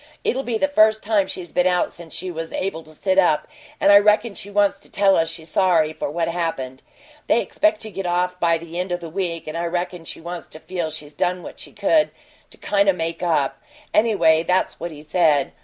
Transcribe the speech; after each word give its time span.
It'll 0.23 0.41
be 0.41 0.57
the 0.57 0.67
first 0.67 1.03
time 1.03 1.27
she's 1.27 1.51
been 1.51 1.67
out 1.67 1.91
since 1.91 2.15
she 2.15 2.31
was 2.31 2.51
able 2.53 2.81
to 2.81 2.91
sit 2.95 3.19
up 3.19 3.47
and 3.79 3.91
I 3.91 3.99
reckon 3.99 4.33
she 4.33 4.49
wants 4.49 4.79
to 4.79 4.89
tell 4.89 5.15
us 5.15 5.29
she's 5.29 5.49
sorry 5.49 5.93
for 5.93 6.09
what 6.09 6.27
happened. 6.27 6.81
They 7.27 7.39
expect 7.43 7.81
to 7.81 7.91
get 7.91 8.07
off 8.07 8.39
by 8.39 8.57
the 8.57 8.79
end 8.79 8.91
o' 8.91 8.97
the 8.97 9.09
week, 9.11 9.45
and 9.45 9.55
I 9.55 9.65
reckon 9.65 10.03
she 10.05 10.19
wants 10.19 10.47
to 10.47 10.59
feel 10.59 10.89
she's 10.89 11.13
done 11.13 11.43
what 11.43 11.59
she 11.59 11.71
could 11.71 12.09
to 12.49 12.57
kind 12.57 12.89
o' 12.89 12.93
make 12.93 13.21
up. 13.21 13.61
Anyway, 13.93 14.41
that's 14.41 14.79
what 14.79 14.89
he 14.89 15.03
said. 15.03 15.51